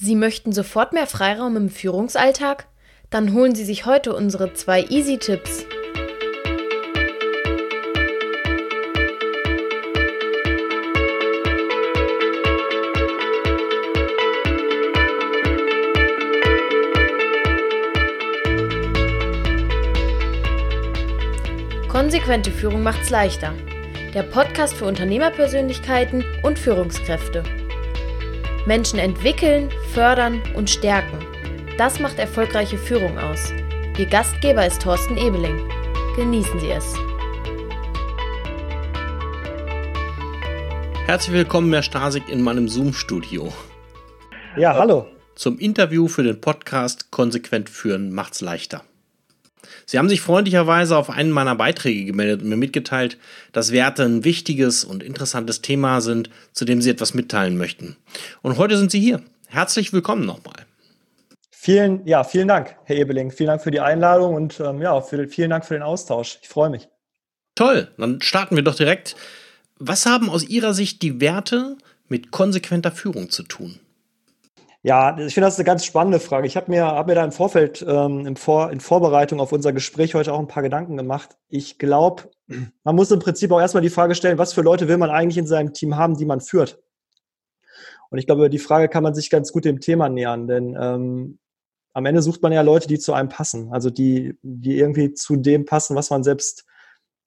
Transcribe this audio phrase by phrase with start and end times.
[0.00, 2.68] Sie möchten sofort mehr Freiraum im Führungsalltag?
[3.10, 5.66] Dann holen Sie sich heute unsere zwei Easy-Tipps.
[21.88, 23.52] Konsequente Führung macht's leichter.
[24.14, 27.42] Der Podcast für Unternehmerpersönlichkeiten und Führungskräfte.
[28.68, 31.18] Menschen entwickeln, fördern und stärken.
[31.78, 33.50] Das macht erfolgreiche Führung aus.
[33.96, 35.66] Ihr Gastgeber ist Thorsten Ebeling.
[36.16, 36.94] Genießen Sie es.
[41.06, 43.50] Herzlich willkommen, Herr Stasik, in meinem Zoom-Studio.
[44.58, 45.06] Ja, hallo.
[45.34, 48.84] Zum Interview für den Podcast Konsequent führen macht's leichter.
[49.90, 53.16] Sie haben sich freundlicherweise auf einen meiner Beiträge gemeldet und mir mitgeteilt,
[53.52, 57.96] dass Werte ein wichtiges und interessantes Thema sind, zu dem Sie etwas mitteilen möchten.
[58.42, 59.22] Und heute sind Sie hier.
[59.46, 60.66] Herzlich willkommen nochmal.
[61.50, 63.30] Vielen, ja, vielen Dank, Herr Ebeling.
[63.30, 66.38] Vielen Dank für die Einladung und ähm, ja, für, vielen Dank für den Austausch.
[66.42, 66.86] Ich freue mich.
[67.54, 69.16] Toll, dann starten wir doch direkt.
[69.78, 73.80] Was haben aus Ihrer Sicht die Werte mit konsequenter Führung zu tun?
[74.82, 76.46] Ja, ich finde das eine ganz spannende Frage.
[76.46, 79.72] Ich habe mir, hab mir da im Vorfeld, ähm, im Vor, in Vorbereitung auf unser
[79.72, 81.36] Gespräch heute auch ein paar Gedanken gemacht.
[81.48, 82.30] Ich glaube,
[82.84, 85.38] man muss im Prinzip auch erstmal die Frage stellen, was für Leute will man eigentlich
[85.38, 86.78] in seinem Team haben, die man führt?
[88.10, 90.76] Und ich glaube, über die Frage kann man sich ganz gut dem Thema nähern, denn
[90.80, 91.38] ähm,
[91.92, 95.36] am Ende sucht man ja Leute, die zu einem passen, also die, die irgendwie zu
[95.36, 96.64] dem passen, was man selbst,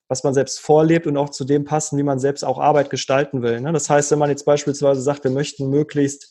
[0.08, 3.42] was man selbst vorlebt und auch zu dem passen, wie man selbst auch Arbeit gestalten
[3.44, 3.60] will.
[3.62, 3.74] Ne?
[3.74, 6.31] Das heißt, wenn man jetzt beispielsweise sagt, wir möchten möglichst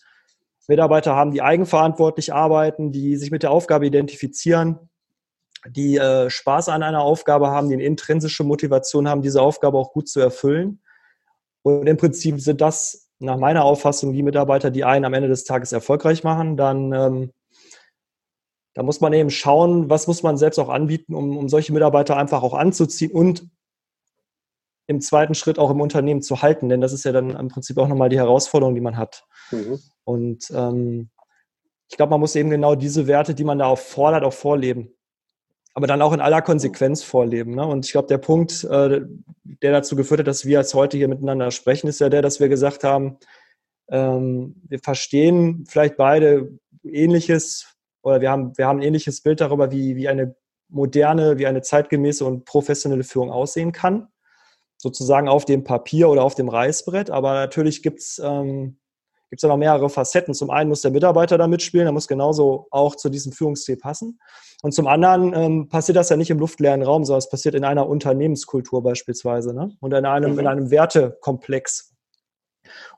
[0.71, 4.79] Mitarbeiter haben, die eigenverantwortlich arbeiten, die sich mit der Aufgabe identifizieren,
[5.69, 9.93] die äh, Spaß an einer Aufgabe haben, die eine intrinsische Motivation haben, diese Aufgabe auch
[9.93, 10.81] gut zu erfüllen.
[11.62, 15.45] Und im Prinzip sind das nach meiner Auffassung die Mitarbeiter, die einen am Ende des
[15.45, 16.57] Tages erfolgreich machen.
[16.57, 17.33] Dann ähm,
[18.75, 22.17] da muss man eben schauen, was muss man selbst auch anbieten, um, um solche Mitarbeiter
[22.17, 23.47] einfach auch anzuziehen und
[24.91, 27.78] im zweiten Schritt auch im Unternehmen zu halten, denn das ist ja dann im Prinzip
[27.78, 29.25] auch nochmal die Herausforderung, die man hat.
[29.53, 29.78] Mhm.
[30.03, 31.11] Und ähm,
[31.89, 34.93] ich glaube, man muss eben genau diese Werte, die man da auch fordert, auch vorleben.
[35.75, 37.55] Aber dann auch in aller Konsequenz vorleben.
[37.55, 37.65] Ne?
[37.65, 39.03] Und ich glaube, der Punkt, äh,
[39.45, 42.41] der dazu geführt hat, dass wir jetzt heute hier miteinander sprechen, ist ja der, dass
[42.41, 43.19] wir gesagt haben,
[43.91, 46.50] ähm, wir verstehen vielleicht beide
[46.83, 50.34] Ähnliches oder wir haben, wir haben ein ähnliches Bild darüber, wie, wie eine
[50.69, 54.09] moderne, wie eine zeitgemäße und professionelle Führung aussehen kann.
[54.81, 57.11] Sozusagen auf dem Papier oder auf dem Reißbrett.
[57.11, 58.79] Aber natürlich gibt es ähm,
[59.31, 60.35] gibt es noch mehrere Facetten.
[60.35, 64.19] Zum einen muss der Mitarbeiter da mitspielen, der muss genauso auch zu diesem Führungsstil passen.
[64.63, 67.65] Und zum anderen ähm, passiert das ja nicht im luftleeren Raum, sondern es passiert in
[67.65, 69.77] einer Unternehmenskultur beispielsweise ne?
[69.81, 70.47] und in einem, in mhm.
[70.47, 71.95] einem Wertekomplex.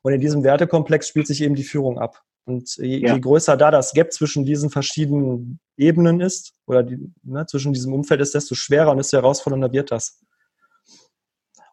[0.01, 2.23] Und in diesem Wertekomplex spielt sich eben die Führung ab.
[2.45, 3.15] Und je, ja.
[3.15, 7.93] je größer da das Gap zwischen diesen verschiedenen Ebenen ist oder die, ne, zwischen diesem
[7.93, 10.19] Umfeld ist, desto schwerer und desto herausfordernder wird das.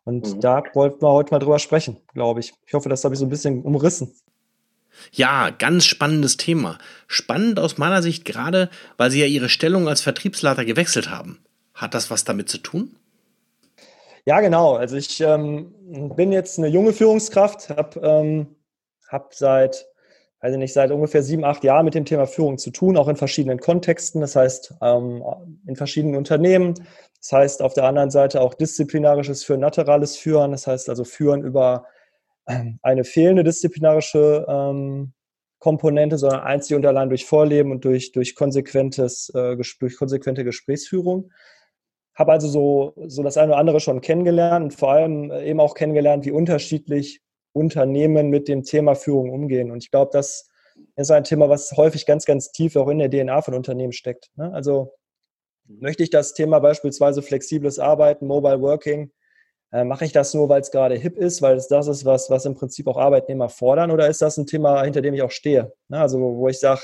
[0.05, 0.41] Und mhm.
[0.41, 2.53] da wollten wir heute mal drüber sprechen, glaube ich.
[2.65, 4.13] Ich hoffe, das habe ich so ein bisschen umrissen.
[5.11, 6.77] Ja, ganz spannendes Thema.
[7.07, 11.39] Spannend aus meiner Sicht gerade, weil Sie ja Ihre Stellung als Vertriebsleiter gewechselt haben.
[11.73, 12.95] Hat das was damit zu tun?
[14.25, 14.75] Ja, genau.
[14.75, 15.73] Also ich ähm,
[16.15, 18.47] bin jetzt eine junge Führungskraft, habe ähm,
[19.07, 19.87] hab seit,
[20.39, 23.17] also nicht seit ungefähr sieben, acht Jahren mit dem Thema Führung zu tun, auch in
[23.17, 24.21] verschiedenen Kontexten.
[24.21, 25.23] Das heißt, ähm,
[25.67, 26.75] in verschiedenen Unternehmen.
[27.19, 30.51] Das heißt, auf der anderen Seite auch disziplinarisches Führen, naturales Führen.
[30.51, 31.85] Das heißt also Führen über
[32.81, 35.13] eine fehlende disziplinarische ähm,
[35.59, 41.31] Komponente, sondern einzig und allein durch Vorleben und durch, durch, konsequentes, äh, durch konsequente Gesprächsführung.
[42.15, 45.59] Habe also so, so das eine oder andere schon kennengelernt und vor allem äh, eben
[45.59, 47.21] auch kennengelernt, wie unterschiedlich
[47.53, 49.71] Unternehmen mit dem Thema Führung umgehen.
[49.71, 50.49] Und ich glaube, das
[50.95, 54.29] ist ein Thema, was häufig ganz, ganz tief auch in der DNA von Unternehmen steckt.
[54.35, 54.51] Ne?
[54.53, 54.93] Also
[55.65, 59.11] möchte ich das Thema beispielsweise flexibles Arbeiten, Mobile Working,
[59.71, 62.29] äh, Mache ich das nur, weil es gerade hip ist, weil es das ist, was,
[62.29, 65.31] was im Prinzip auch Arbeitnehmer fordern, oder ist das ein Thema, hinter dem ich auch
[65.31, 65.73] stehe?
[65.89, 65.99] Ne?
[65.99, 66.81] Also wo ich sage,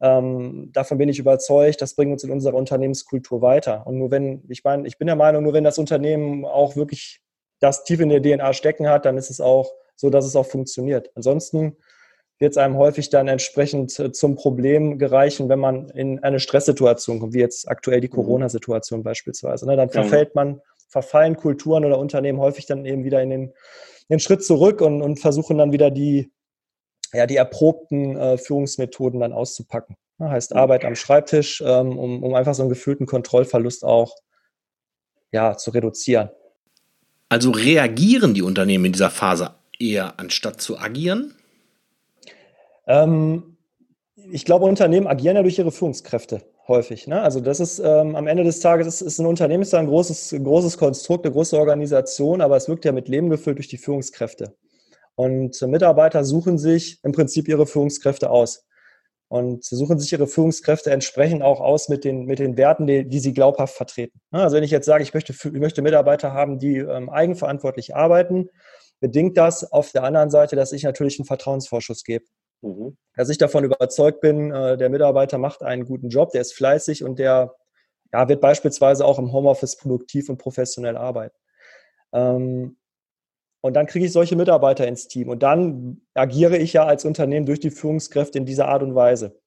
[0.00, 3.86] ähm, davon bin ich überzeugt, das bringt uns in unserer Unternehmenskultur weiter.
[3.86, 7.20] Und nur wenn, ich meine, ich bin der Meinung, nur wenn das Unternehmen auch wirklich
[7.60, 10.46] das tief in der DNA stecken hat, dann ist es auch so, dass es auch
[10.46, 11.10] funktioniert.
[11.14, 11.76] Ansonsten
[12.38, 17.18] wird es einem häufig dann entsprechend äh, zum Problem gereichen, wenn man in eine Stresssituation
[17.18, 18.12] kommt, wie jetzt aktuell die mhm.
[18.12, 19.66] Corona-Situation beispielsweise.
[19.66, 19.76] Ne?
[19.76, 23.52] Dann verfällt man verfallen Kulturen oder Unternehmen häufig dann eben wieder in den,
[24.08, 26.32] den Schritt zurück und, und versuchen dann wieder die,
[27.12, 29.96] ja, die erprobten äh, Führungsmethoden dann auszupacken.
[30.18, 30.58] Ja, heißt mhm.
[30.60, 34.16] Arbeit am Schreibtisch, ähm, um, um einfach so einen gefühlten Kontrollverlust auch
[35.30, 36.30] ja, zu reduzieren.
[37.28, 41.34] Also reagieren die Unternehmen in dieser Phase eher anstatt zu agieren?
[42.86, 43.56] Ähm,
[44.30, 47.06] ich glaube, Unternehmen agieren ja durch ihre Führungskräfte häufig.
[47.06, 47.20] Ne?
[47.20, 50.36] Also das ist ähm, am Ende des Tages ist, ist ein Unternehmen ist ein großes,
[50.42, 54.54] großes Konstrukt, eine große Organisation, aber es wirkt ja mit Leben gefüllt durch die Führungskräfte.
[55.14, 58.67] Und Mitarbeiter suchen sich im Prinzip ihre Führungskräfte aus
[59.28, 63.20] und suchen sich ihre Führungskräfte entsprechend auch aus mit den, mit den Werten, die, die
[63.20, 64.20] sie glaubhaft vertreten.
[64.30, 68.48] Also wenn ich jetzt sage, ich möchte, ich möchte Mitarbeiter haben, die ähm, eigenverantwortlich arbeiten,
[69.00, 72.24] bedingt das auf der anderen Seite, dass ich natürlich einen Vertrauensvorschuss gebe.
[72.62, 72.96] Mhm.
[73.14, 77.04] Dass ich davon überzeugt bin, äh, der Mitarbeiter macht einen guten Job, der ist fleißig
[77.04, 77.54] und der
[78.12, 81.36] ja, wird beispielsweise auch im Homeoffice produktiv und professionell arbeiten.
[82.12, 82.77] Ähm,
[83.60, 85.28] und dann kriege ich solche Mitarbeiter ins Team.
[85.28, 89.38] Und dann agiere ich ja als Unternehmen durch die Führungskräfte in dieser Art und Weise.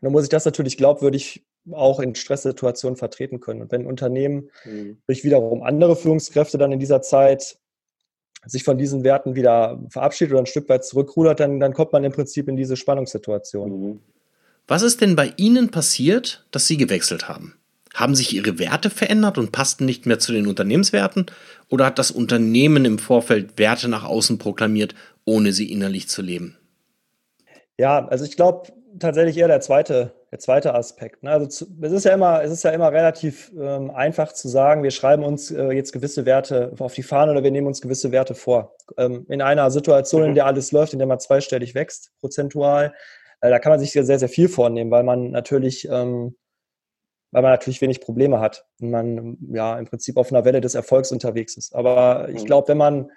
[0.00, 3.62] Dann muss ich das natürlich glaubwürdig auch in Stresssituationen vertreten können.
[3.62, 4.98] Und wenn ein Unternehmen mhm.
[5.06, 7.58] durch wiederum andere Führungskräfte dann in dieser Zeit
[8.46, 12.04] sich von diesen Werten wieder verabschiedet oder ein Stück weit zurückrudert, dann, dann kommt man
[12.04, 13.70] im Prinzip in diese Spannungssituation.
[13.70, 14.00] Mhm.
[14.66, 17.57] Was ist denn bei Ihnen passiert, dass Sie gewechselt haben?
[17.98, 21.26] Haben sich Ihre Werte verändert und passten nicht mehr zu den Unternehmenswerten?
[21.68, 26.56] Oder hat das Unternehmen im Vorfeld Werte nach außen proklamiert, ohne sie innerlich zu leben?
[27.76, 31.22] Ja, also ich glaube tatsächlich eher der zweite der zweite Aspekt.
[31.22, 31.30] Ne?
[31.30, 34.90] Also es ist ja immer, es ist ja immer relativ ähm, einfach zu sagen, wir
[34.90, 38.34] schreiben uns äh, jetzt gewisse Werte auf die Fahne oder wir nehmen uns gewisse Werte
[38.34, 38.76] vor.
[38.98, 40.34] Ähm, in einer Situation, in mhm.
[40.34, 42.92] der alles läuft, in der man zweistellig wächst, prozentual,
[43.40, 46.36] äh, da kann man sich sehr, sehr viel vornehmen, weil man natürlich, ähm,
[47.30, 50.74] weil man natürlich wenig Probleme hat und man ja im Prinzip auf einer Welle des
[50.74, 51.74] Erfolgs unterwegs ist.
[51.74, 52.46] Aber ich mhm.
[52.46, 53.10] glaube, wenn man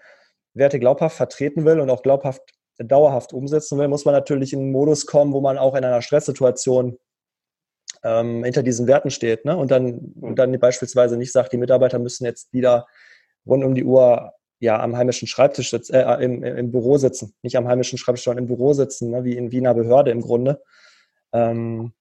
[0.53, 2.41] Werte glaubhaft vertreten will und auch glaubhaft
[2.77, 6.01] dauerhaft umsetzen will, muss man natürlich in einen Modus kommen, wo man auch in einer
[6.01, 6.97] Stresssituation
[8.03, 9.45] ähm, hinter diesen Werten steht.
[9.45, 9.55] Ne?
[9.55, 12.87] Und, dann, und dann beispielsweise nicht sagt, die Mitarbeiter müssen jetzt wieder
[13.45, 17.33] rund um die Uhr ja, am heimischen Schreibtisch sitzen, äh, im, im Büro sitzen.
[17.41, 19.23] Nicht am heimischen Schreibtisch, sondern im Büro sitzen, ne?
[19.23, 20.61] wie in Wiener Behörde im Grunde.
[21.33, 21.93] Ähm,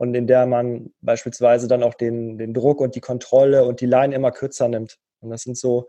[0.00, 3.86] und in der man beispielsweise dann auch den, den Druck und die Kontrolle und die
[3.86, 4.98] Line immer kürzer nimmt.
[5.20, 5.88] Und das sind so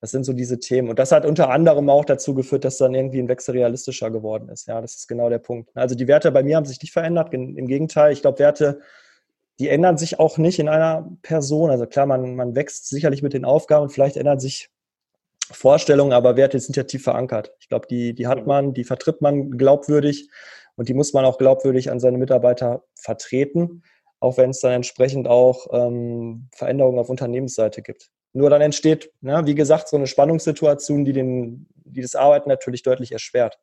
[0.00, 0.88] das sind so diese Themen.
[0.90, 4.48] Und das hat unter anderem auch dazu geführt, dass dann irgendwie ein Wechsel realistischer geworden
[4.50, 4.66] ist.
[4.66, 5.70] Ja, das ist genau der Punkt.
[5.74, 7.32] Also die Werte bei mir haben sich nicht verändert.
[7.32, 8.80] Im Gegenteil, ich glaube, Werte,
[9.58, 11.70] die ändern sich auch nicht in einer Person.
[11.70, 14.70] Also klar, man, man wächst sicherlich mit den Aufgaben vielleicht ändern sich
[15.50, 17.52] Vorstellungen, aber Werte sind ja tief verankert.
[17.60, 18.46] Ich glaube, die, die hat mhm.
[18.46, 20.28] man, die vertritt man glaubwürdig
[20.76, 23.82] und die muss man auch glaubwürdig an seine Mitarbeiter vertreten,
[24.20, 28.10] auch wenn es dann entsprechend auch ähm, Veränderungen auf Unternehmensseite gibt.
[28.32, 32.82] Nur dann entsteht, ne, wie gesagt, so eine Spannungssituation, die, den, die das Arbeiten natürlich
[32.82, 33.58] deutlich erschwert.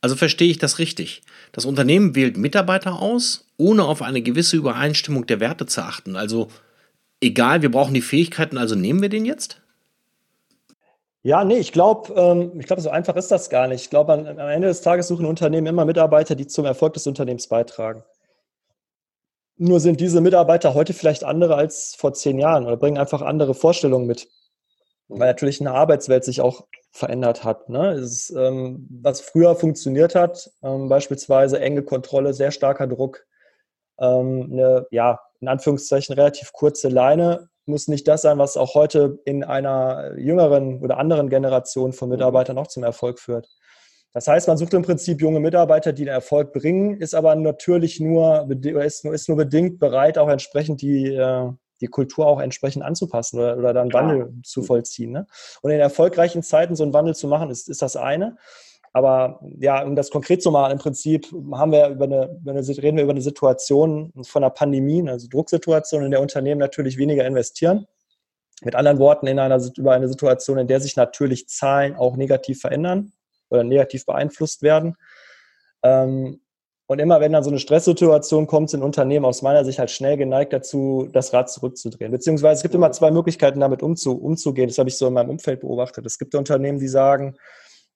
[0.00, 1.22] Also verstehe ich das richtig.
[1.52, 6.16] Das Unternehmen wählt Mitarbeiter aus, ohne auf eine gewisse Übereinstimmung der Werte zu achten.
[6.16, 6.48] Also
[7.20, 9.61] egal, wir brauchen die Fähigkeiten, also nehmen wir den jetzt?
[11.24, 13.82] Ja, nee, ich glaube, ähm, ich glaube, so einfach ist das gar nicht.
[13.82, 17.46] Ich glaube, am Ende des Tages suchen Unternehmen immer Mitarbeiter, die zum Erfolg des Unternehmens
[17.46, 18.02] beitragen.
[19.56, 23.54] Nur sind diese Mitarbeiter heute vielleicht andere als vor zehn Jahren oder bringen einfach andere
[23.54, 24.28] Vorstellungen mit.
[25.06, 27.68] Weil natürlich eine Arbeitswelt sich auch verändert hat.
[27.68, 27.94] Ne?
[27.94, 33.24] Ist, ähm, was früher funktioniert hat, ähm, beispielsweise enge Kontrolle, sehr starker Druck,
[34.00, 39.18] ähm, eine, ja, in Anführungszeichen relativ kurze Leine, muss nicht das sein, was auch heute
[39.24, 43.48] in einer jüngeren oder anderen Generation von Mitarbeitern auch zum Erfolg führt.
[44.12, 47.98] Das heißt, man sucht im Prinzip junge Mitarbeiter, die den Erfolg bringen, ist aber natürlich
[47.98, 48.46] nur,
[48.84, 51.50] ist nur, ist nur bedingt bereit, auch entsprechend die, äh,
[51.80, 54.42] die Kultur auch entsprechend anzupassen oder, oder dann Wandel ja.
[54.44, 55.12] zu vollziehen.
[55.12, 55.26] Ne?
[55.62, 58.36] Und in erfolgreichen Zeiten so einen Wandel zu machen, ist, ist das eine.
[58.92, 62.68] Aber ja, um das konkret zu machen, im Prinzip haben wir über eine, über eine,
[62.68, 67.26] reden wir über eine Situation von einer Pandemie, also Drucksituation, in der Unternehmen natürlich weniger
[67.26, 67.86] investieren.
[68.62, 72.60] Mit anderen Worten, in einer, über eine Situation, in der sich natürlich Zahlen auch negativ
[72.60, 73.12] verändern
[73.48, 74.96] oder negativ beeinflusst werden.
[75.82, 76.40] Ähm,
[76.86, 80.18] und immer wenn dann so eine Stresssituation kommt, sind Unternehmen aus meiner Sicht halt schnell
[80.18, 82.12] geneigt dazu, das Rad zurückzudrehen.
[82.12, 84.68] Beziehungsweise es gibt immer zwei Möglichkeiten, damit umzu, umzugehen.
[84.68, 86.04] Das habe ich so in meinem Umfeld beobachtet.
[86.04, 87.36] Es gibt Unternehmen, die sagen,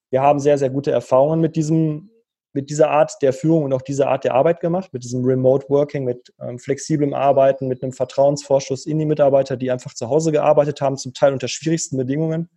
[0.09, 2.09] wir haben sehr, sehr gute Erfahrungen mit diesem,
[2.53, 5.67] mit dieser Art der Führung und auch dieser Art der Arbeit gemacht, mit diesem Remote
[5.69, 10.31] Working, mit ähm, flexiblem Arbeiten, mit einem Vertrauensvorschuss in die Mitarbeiter, die einfach zu Hause
[10.31, 12.49] gearbeitet haben, zum Teil unter schwierigsten Bedingungen.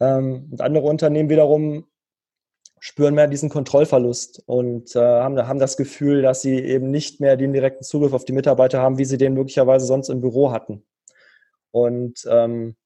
[0.00, 1.86] Ähm, und andere Unternehmen wiederum
[2.80, 7.36] spüren mehr diesen Kontrollverlust und äh, haben, haben das Gefühl, dass sie eben nicht mehr
[7.36, 10.84] den direkten Zugriff auf die Mitarbeiter haben, wie sie den möglicherweise sonst im Büro hatten.
[11.70, 12.76] Und ähm,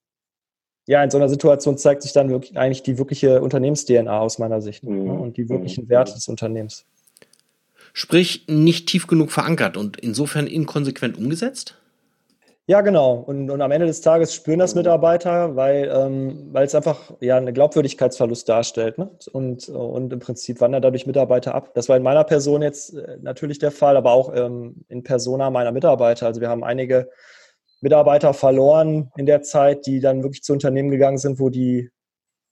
[0.85, 4.61] ja, in so einer Situation zeigt sich dann wirklich eigentlich die wirkliche Unternehmens-DNA aus meiner
[4.61, 5.03] Sicht mhm.
[5.03, 5.89] ne, und die wirklichen mhm.
[5.89, 6.85] Werte des Unternehmens.
[7.93, 11.77] Sprich, nicht tief genug verankert und insofern inkonsequent umgesetzt?
[12.65, 13.15] Ja, genau.
[13.15, 17.35] Und, und am Ende des Tages spüren das Mitarbeiter, weil, ähm, weil es einfach ja
[17.35, 18.97] einen Glaubwürdigkeitsverlust darstellt.
[18.97, 19.09] Ne?
[19.33, 21.73] Und, und im Prinzip wandern dadurch Mitarbeiter ab.
[21.75, 25.49] Das war in meiner Person jetzt äh, natürlich der Fall, aber auch ähm, in Persona
[25.49, 26.25] meiner Mitarbeiter.
[26.25, 27.09] Also wir haben einige
[27.83, 31.91] Mitarbeiter verloren in der Zeit, die dann wirklich zu Unternehmen gegangen sind, wo die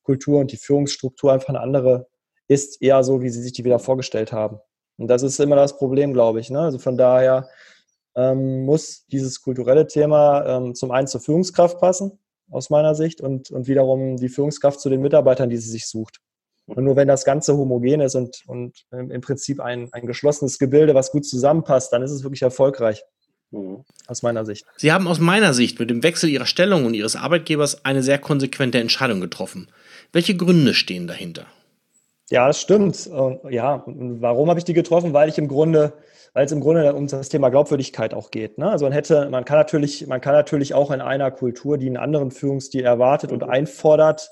[0.03, 2.07] Kultur und die Führungsstruktur einfach eine andere
[2.50, 4.59] ist, eher so, wie sie sich die wieder vorgestellt haben.
[4.97, 6.50] Und das ist immer das Problem, glaube ich.
[6.50, 6.59] Ne?
[6.59, 7.47] Also von daher
[8.13, 12.19] ähm, muss dieses kulturelle Thema ähm, zum einen zur Führungskraft passen,
[12.50, 16.17] aus meiner Sicht, und, und wiederum die Führungskraft zu den Mitarbeitern, die sie sich sucht.
[16.65, 20.93] Und nur wenn das Ganze homogen ist und, und im Prinzip ein, ein geschlossenes Gebilde,
[20.93, 23.03] was gut zusammenpasst, dann ist es wirklich erfolgreich.
[23.51, 23.84] Mhm.
[24.08, 24.65] Aus meiner Sicht.
[24.77, 28.17] Sie haben aus meiner Sicht mit dem Wechsel Ihrer Stellung und Ihres Arbeitgebers eine sehr
[28.17, 29.67] konsequente Entscheidung getroffen.
[30.13, 31.46] Welche Gründe stehen dahinter?
[32.29, 33.10] Ja, das stimmt.
[33.50, 35.13] Ja, warum habe ich die getroffen?
[35.13, 35.93] Weil ich im Grunde
[36.34, 38.58] weil es im Grunde um das Thema Glaubwürdigkeit auch geht.
[38.58, 38.70] Ne?
[38.70, 41.98] Also man hätte, man kann natürlich, man kann natürlich auch in einer Kultur, die einen
[41.98, 44.29] anderen Führungsstil erwartet und einfordert,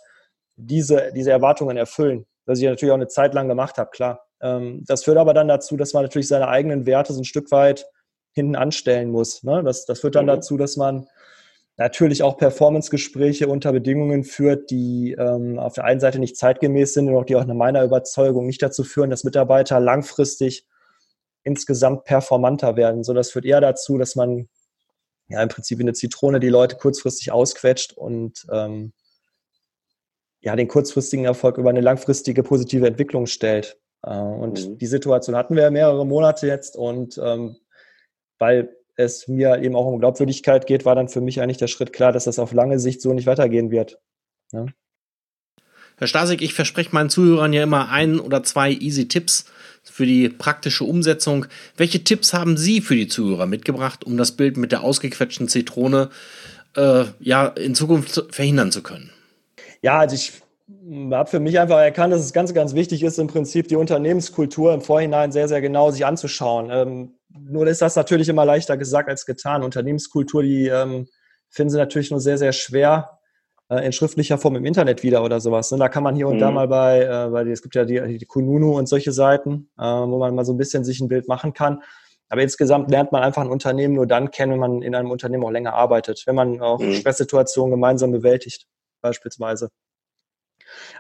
[0.56, 2.26] diese, diese Erwartungen erfüllen.
[2.46, 4.26] Was ich natürlich auch eine Zeit lang gemacht habe, klar.
[4.42, 7.52] Ähm, das führt aber dann dazu, dass man natürlich seine eigenen Werte so ein Stück
[7.52, 7.86] weit
[8.32, 9.44] hinten anstellen muss.
[9.44, 9.64] Ne?
[9.64, 10.30] Das, das führt dann mhm.
[10.30, 11.08] dazu, dass man
[11.78, 17.08] natürlich auch Performance-Gespräche unter Bedingungen führt, die ähm, auf der einen Seite nicht zeitgemäß sind
[17.08, 20.68] und auch die auch nach meiner Überzeugung nicht dazu führen, dass Mitarbeiter langfristig
[21.44, 23.04] insgesamt performanter werden.
[23.04, 24.50] So, das führt eher dazu, dass man
[25.30, 28.92] ja im Prinzip wie eine Zitrone die Leute kurzfristig ausquetscht und ähm,
[30.42, 33.80] ja den kurzfristigen Erfolg über eine langfristige positive Entwicklung stellt.
[34.04, 34.78] Äh, und mhm.
[34.78, 37.56] die Situation hatten wir mehrere Monate jetzt und ähm,
[38.40, 41.94] weil es mir eben auch um Glaubwürdigkeit geht, war dann für mich eigentlich der Schritt
[41.94, 44.00] klar, dass das auf lange Sicht so nicht weitergehen wird.
[44.52, 44.66] Ja?
[45.98, 49.46] Herr Stasik, ich verspreche meinen Zuhörern ja immer ein oder zwei easy Tipps,
[49.84, 51.46] für die praktische Umsetzung.
[51.78, 56.10] Welche Tipps haben Sie für die Zuhörer mitgebracht, um das Bild mit der ausgequetschten Zitrone
[56.76, 59.12] äh, ja in Zukunft verhindern zu können?
[59.82, 60.34] Ja, also ich
[61.12, 64.74] habe für mich einfach erkannt, dass es ganz, ganz wichtig ist, im Prinzip die Unternehmenskultur
[64.74, 66.70] im Vorhinein sehr, sehr genau sich anzuschauen.
[66.72, 69.64] Ähm, nur ist das natürlich immer leichter gesagt als getan.
[69.64, 71.08] Unternehmenskultur, die ähm,
[71.50, 73.20] finden Sie natürlich nur sehr, sehr schwer
[73.70, 75.72] äh, in schriftlicher Form im Internet wieder oder sowas.
[75.72, 75.78] Ne?
[75.78, 76.40] Da kann man hier und mhm.
[76.40, 79.84] da mal bei, äh, bei, es gibt ja die, die Kununu und solche Seiten, äh,
[79.84, 81.82] wo man mal so ein bisschen sich ein Bild machen kann.
[82.30, 85.44] Aber insgesamt lernt man einfach ein Unternehmen nur dann kennen, wenn man in einem Unternehmen
[85.44, 86.94] auch länger arbeitet, wenn man auch mhm.
[86.94, 88.68] Stresssituationen gemeinsam bewältigt,
[89.02, 89.70] beispielsweise.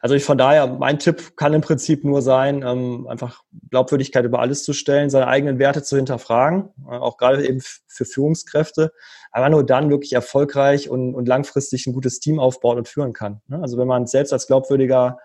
[0.01, 4.39] Also ich von daher, mein Tipp kann im Prinzip nur sein, ähm, einfach Glaubwürdigkeit über
[4.39, 8.91] alles zu stellen, seine eigenen Werte zu hinterfragen, äh, auch gerade eben für Führungskräfte,
[9.31, 13.41] aber nur dann wirklich erfolgreich und, und langfristig ein gutes Team aufbaut und führen kann.
[13.47, 13.59] Ne?
[13.61, 15.19] Also wenn man selbst als glaubwürdiger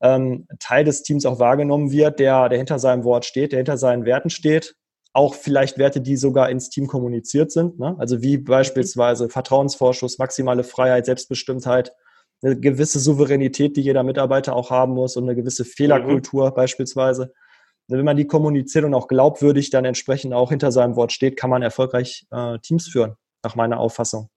[0.00, 3.76] ähm, Teil des Teams auch wahrgenommen wird, der, der hinter seinem Wort steht, der hinter
[3.76, 4.74] seinen Werten steht,
[5.12, 7.78] auch vielleicht Werte, die sogar ins Team kommuniziert sind.
[7.78, 7.96] Ne?
[7.98, 11.92] Also wie beispielsweise Vertrauensvorschuss, maximale Freiheit, Selbstbestimmtheit,
[12.42, 16.54] eine gewisse Souveränität, die jeder Mitarbeiter auch haben muss und eine gewisse Fehlerkultur mhm.
[16.54, 17.32] beispielsweise.
[17.88, 21.50] Wenn man die kommuniziert und auch glaubwürdig dann entsprechend auch hinter seinem Wort steht, kann
[21.50, 24.30] man erfolgreich äh, Teams führen, nach meiner Auffassung.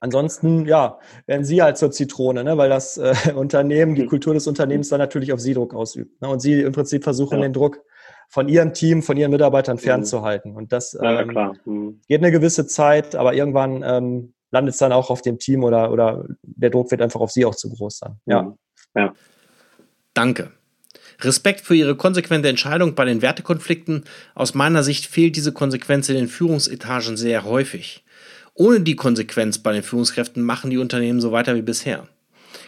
[0.00, 2.58] Ansonsten, ja, werden Sie halt zur Zitrone, ne?
[2.58, 4.08] weil das äh, Unternehmen, die mhm.
[4.08, 6.20] Kultur des Unternehmens dann natürlich auf Sie Druck ausübt.
[6.20, 6.28] Ne?
[6.28, 7.42] Und Sie im Prinzip versuchen, ja.
[7.42, 7.80] den Druck
[8.28, 9.80] von Ihrem Team, von Ihren Mitarbeitern mhm.
[9.80, 10.54] fernzuhalten.
[10.54, 12.00] Und das ähm, ja, mhm.
[12.08, 15.92] geht eine gewisse Zeit, aber irgendwann ähm, landet es dann auch auf dem Team oder,
[15.92, 18.16] oder der Druck wird einfach auf sie auch zu groß sein.
[18.26, 18.42] Ja.
[18.42, 18.54] Mhm.
[18.94, 19.14] ja.
[20.14, 20.50] Danke.
[21.20, 24.04] Respekt für Ihre konsequente Entscheidung bei den Wertekonflikten.
[24.34, 28.04] Aus meiner Sicht fehlt diese Konsequenz in den Führungsetagen sehr häufig.
[28.54, 32.08] Ohne die Konsequenz bei den Führungskräften machen die Unternehmen so weiter wie bisher.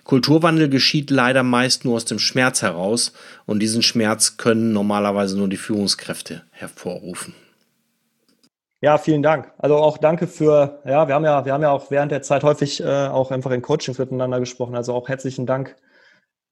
[0.05, 3.13] Kulturwandel geschieht leider meist nur aus dem Schmerz heraus
[3.47, 7.35] und diesen Schmerz können normalerweise nur die Führungskräfte hervorrufen.
[8.81, 9.53] Ja, vielen Dank.
[9.59, 12.45] Also auch danke für, ja, wir haben ja, wir haben ja auch während der Zeit
[12.45, 14.77] häufig äh, auch einfach in Coachings miteinander gesprochen.
[14.77, 15.75] Also auch herzlichen Dank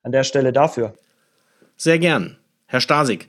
[0.03, 0.95] an der Stelle dafür.
[1.77, 2.39] Sehr gern.
[2.67, 3.29] Herr Stasik,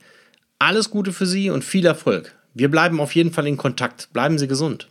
[0.58, 2.34] alles Gute für Sie und viel Erfolg.
[2.54, 4.12] Wir bleiben auf jeden Fall in Kontakt.
[4.12, 4.90] Bleiben Sie gesund.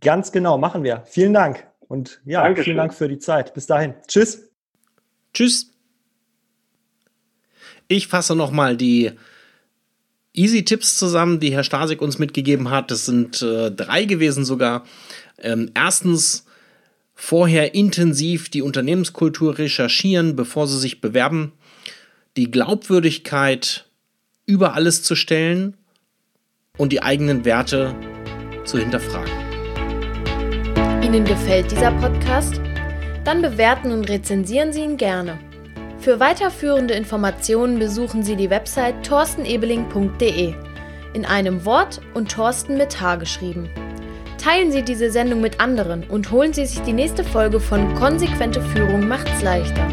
[0.00, 1.02] Ganz genau, machen wir.
[1.06, 1.66] Vielen Dank.
[1.88, 2.64] Und ja, Dankeschön.
[2.64, 3.52] vielen Dank für die Zeit.
[3.54, 3.94] Bis dahin.
[4.06, 4.48] Tschüss.
[5.32, 5.72] Tschüss.
[7.88, 9.12] Ich fasse nochmal die
[10.36, 12.90] Easy-Tipps zusammen, die Herr Stasik uns mitgegeben hat.
[12.90, 14.84] Das sind äh, drei gewesen sogar.
[15.38, 16.44] Ähm, erstens,
[17.14, 21.52] vorher intensiv die Unternehmenskultur recherchieren, bevor Sie sich bewerben.
[22.36, 23.86] Die Glaubwürdigkeit
[24.44, 25.74] über alles zu stellen
[26.76, 27.94] und die eigenen Werte
[28.64, 29.32] zu hinterfragen.
[31.02, 32.60] Ihnen gefällt dieser Podcast?
[33.24, 35.38] Dann bewerten und rezensieren Sie ihn gerne.
[36.06, 40.54] Für weiterführende Informationen besuchen Sie die Website torstenebeling.de
[41.14, 43.68] in einem Wort und Thorsten mit H geschrieben.
[44.38, 48.62] Teilen Sie diese Sendung mit anderen und holen Sie sich die nächste Folge von Konsequente
[48.62, 49.84] Führung macht's leichter.